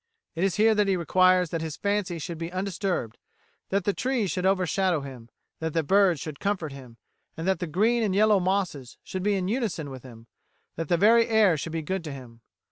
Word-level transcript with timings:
It 0.33 0.43
is 0.43 0.55
here 0.55 0.73
that 0.73 0.87
he 0.87 0.97
requires 0.97 1.51
that 1.51 1.61
his 1.61 1.77
fancy 1.77 2.17
should 2.17 2.39
be 2.39 2.51
undisturbed, 2.51 3.19
that 3.69 3.83
the 3.83 3.93
trees 3.93 4.31
should 4.31 4.47
overshadow 4.47 5.01
him, 5.01 5.29
that 5.59 5.73
the 5.73 5.83
birds 5.83 6.19
should 6.19 6.39
comfort 6.39 6.71
him, 6.71 6.97
that 7.35 7.59
the 7.59 7.67
green 7.67 8.01
and 8.01 8.15
yellow 8.15 8.39
mosses 8.39 8.97
should 9.03 9.21
be 9.21 9.35
in 9.35 9.47
unison 9.47 9.91
with 9.91 10.01
him, 10.01 10.25
that 10.75 10.89
the 10.89 10.97
very 10.97 11.27
air 11.27 11.55
should 11.55 11.71
be 11.73 11.83
good 11.83 12.03
to 12.05 12.11
him. 12.11 12.41